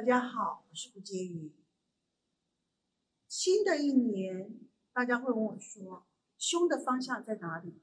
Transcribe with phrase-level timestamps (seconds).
[0.00, 1.52] 大家好，我是吴洁瑜。
[3.28, 4.58] 新的一年，
[4.94, 6.06] 大家会问我说，
[6.38, 7.82] 凶的方向在哪里？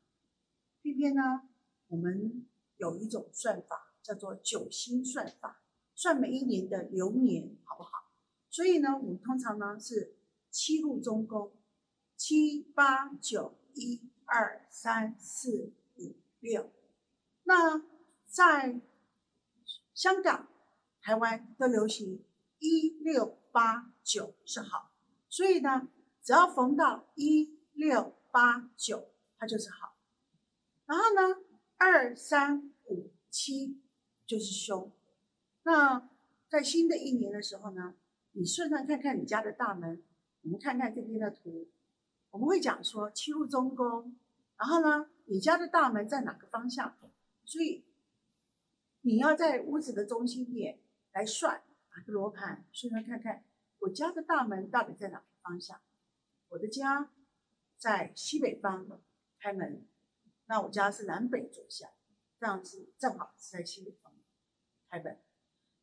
[0.82, 1.48] 偏偏呢，
[1.90, 5.62] 我们有一种算法叫做九星算法，
[5.94, 8.12] 算每一年的流年，好不好？
[8.50, 10.16] 所以呢，我们通常呢是
[10.50, 11.52] 七路中宫，
[12.16, 16.72] 七八九一二三四五六。
[17.44, 17.84] 那
[18.26, 18.82] 在
[19.94, 20.48] 香港、
[21.08, 22.22] 台湾都流行
[22.60, 24.92] 一六八九是好，
[25.30, 25.88] 所以呢，
[26.22, 29.08] 只要逢到一六八九，
[29.38, 29.96] 它就是好。
[30.86, 31.42] 然后呢，
[31.78, 33.82] 二三五七
[34.26, 34.92] 就是凶。
[35.64, 36.10] 那
[36.50, 37.96] 在新的一年的时候呢，
[38.34, 40.04] 你顺便看看你家的大门，
[40.42, 41.70] 我们看看这边的图，
[42.32, 44.14] 我们会讲说七入中宫，
[44.58, 46.98] 然后呢，你家的大门在哪个方向？
[47.46, 47.86] 所以
[49.00, 50.80] 你要在屋子的中心点
[51.18, 51.64] 来算，
[51.96, 53.44] 拿个罗盘，顺便看看
[53.80, 55.82] 我家的大门到底在哪个方向。
[56.50, 57.12] 我的家
[57.76, 59.02] 在西北方
[59.40, 59.88] 开门，
[60.46, 61.90] 那我家是南北走向，
[62.40, 64.14] 这样子正好是在西北方
[64.92, 65.20] 开门。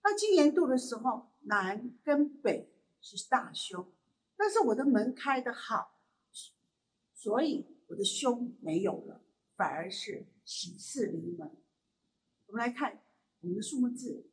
[0.04, 3.92] 那今年度的时候，南跟北是大凶，
[4.36, 6.00] 但是我的门开的好，
[7.12, 9.20] 所以我的凶没有了。
[9.56, 11.50] 反而是喜事临门。
[12.46, 13.02] 我们来看
[13.40, 14.30] 我们的数目字，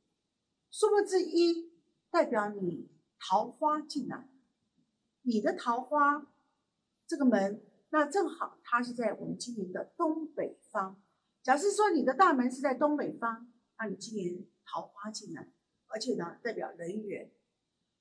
[0.72, 1.70] 数目字一
[2.10, 4.30] 代表你桃花进来，
[5.22, 6.32] 你的桃花
[7.06, 11.04] 这个门，那正好它是在我们今年的东北方。
[11.44, 15.52] 假设说你的大门是在东北方，那你今年桃花进来，
[15.88, 17.30] 而且呢代表人缘。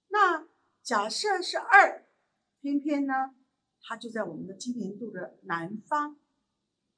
[0.09, 0.47] 那
[0.81, 2.07] 假设是二，
[2.61, 3.35] 偏偏呢
[3.83, 6.21] 它就在我们的今年度的南方。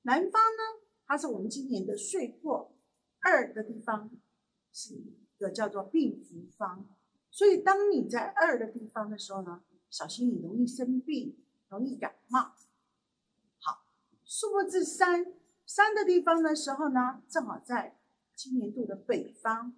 [0.02, 2.76] 南方呢，它是我们今年的岁破
[3.20, 4.10] 二的地方，
[4.70, 5.02] 是
[5.42, 6.86] 个叫做病福方。
[7.30, 11.36] 所以当你在二的地方的时候呢，小心你容易生病，
[11.68, 12.52] 容易感冒。
[13.58, 13.84] 好，
[14.24, 15.34] 数目字三，
[15.66, 17.98] 三的地方的时候呢，正好在
[18.34, 19.74] 今年度的北方。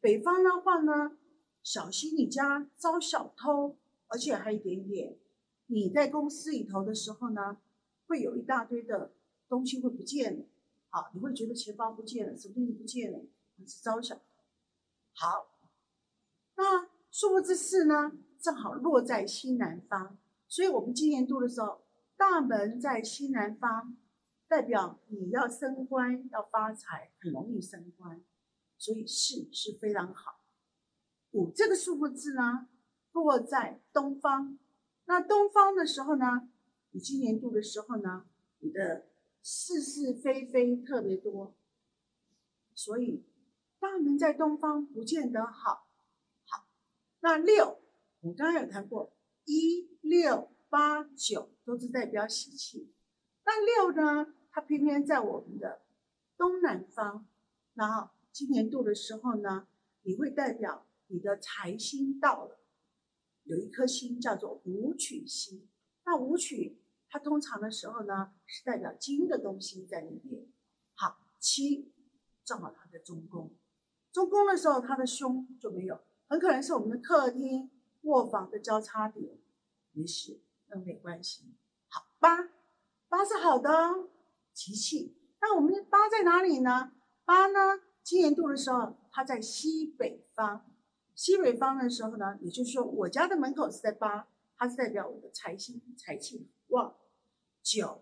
[0.00, 1.16] 北方的话呢，
[1.62, 3.76] 小心你家遭小偷，
[4.08, 5.16] 而且还有一点点，
[5.66, 7.56] 你在公司里头的时候呢，
[8.06, 9.12] 会有一大堆的。
[9.48, 10.44] 东西会不见了，
[10.90, 13.20] 好，你会觉得钱包不见了，什么东西不见了，
[13.58, 14.18] 你是招小。
[15.18, 15.48] 好，
[16.56, 21.80] 那数目字四呢，正好落在西南方，所以我们今年度的时候，
[22.16, 23.96] 大门在西南方，
[24.46, 28.22] 代表你要升官要发财，很容易升官，
[28.76, 30.40] 所以四是非常好。
[31.32, 32.68] 五这个数字呢，
[33.12, 34.58] 落在东方，
[35.06, 36.48] 那东方的时候呢，
[36.90, 38.26] 你今年度的时候呢，
[38.58, 39.06] 你的。
[39.48, 41.54] 是是非非特别多，
[42.74, 43.24] 所以
[43.78, 45.88] 大门在东方不见得好。
[46.44, 46.68] 好，
[47.20, 47.82] 那六
[48.20, 49.12] 我刚刚有谈过，
[49.44, 52.92] 一六八九都是代表喜气。
[53.44, 55.82] 那六呢，它偏偏在我们的
[56.36, 57.26] 东南方，
[57.74, 59.68] 然后今年度的时候呢，
[60.02, 62.60] 你会代表你的财星到了，
[63.44, 65.68] 有一颗星叫做武曲星。
[66.04, 66.82] 那武曲。
[67.08, 70.44] 它通常的时候呢，是代表金的东西在里面。
[70.94, 71.94] 好，七
[72.44, 73.54] 正好它的中宫，
[74.16, 77.70] 中宫的时候他的胸就没有，很可能是我们的客厅、
[78.04, 79.36] 卧房的交叉点，
[79.92, 81.52] 没事，那没关系。
[81.88, 82.48] 好，八
[83.10, 84.08] 八是好的，
[84.54, 85.14] 吉气。
[85.42, 86.92] 那我们的八在哪里呢？
[87.26, 90.64] 八呢，今年度的时候它在西北方，
[91.14, 96.96] 西北方的时候呢，也就是说我家的门口是在八，它是代表我的财星、财气旺。
[97.62, 98.00] 九，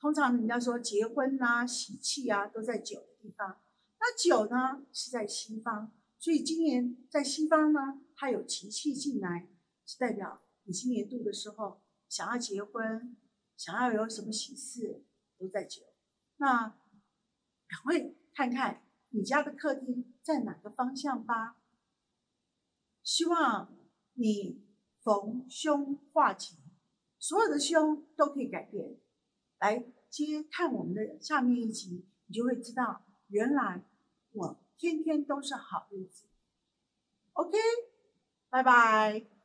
[0.00, 3.60] 通常人家说结婚呐、喜气啊，都在九的地方。
[4.00, 9.48] 那九呢是在西方，所以今年在西方呢，它有吉气进来，
[9.84, 13.16] 是代表你今年度的时候想要结婚，
[13.56, 15.04] 想要有什么喜事，
[15.38, 15.82] 都在九。
[16.36, 16.68] 那
[17.66, 21.56] 赶快看看你家的客厅在哪个方向吧。
[23.02, 23.76] 希望
[24.14, 24.64] 你
[25.02, 26.56] 逢凶化吉。
[27.18, 28.96] 所有的凶都可以改变，
[29.58, 33.82] 来接看我们的下面一集，你就会知道，原来
[34.32, 36.26] 我天天都是好日子。
[37.32, 37.56] OK，
[38.50, 39.37] 拜拜。